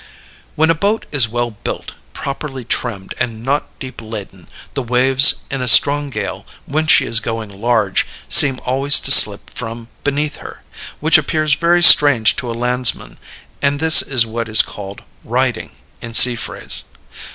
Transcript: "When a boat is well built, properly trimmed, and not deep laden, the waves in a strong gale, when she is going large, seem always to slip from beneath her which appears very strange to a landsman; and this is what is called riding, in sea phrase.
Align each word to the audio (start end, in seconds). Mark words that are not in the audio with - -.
"When 0.55 0.71
a 0.71 0.73
boat 0.73 1.05
is 1.11 1.29
well 1.29 1.51
built, 1.51 1.91
properly 2.11 2.65
trimmed, 2.65 3.13
and 3.19 3.43
not 3.43 3.67
deep 3.79 4.01
laden, 4.01 4.47
the 4.73 4.81
waves 4.81 5.35
in 5.51 5.61
a 5.61 5.67
strong 5.67 6.09
gale, 6.09 6.43
when 6.65 6.87
she 6.87 7.05
is 7.05 7.19
going 7.19 7.51
large, 7.51 8.07
seem 8.27 8.59
always 8.65 8.99
to 8.99 9.11
slip 9.11 9.47
from 9.51 9.89
beneath 10.03 10.37
her 10.37 10.63
which 11.01 11.19
appears 11.19 11.53
very 11.53 11.83
strange 11.83 12.35
to 12.37 12.49
a 12.49 12.53
landsman; 12.57 13.19
and 13.61 13.79
this 13.79 14.01
is 14.01 14.25
what 14.25 14.49
is 14.49 14.63
called 14.63 15.03
riding, 15.23 15.69
in 16.01 16.15
sea 16.15 16.35
phrase. 16.35 16.83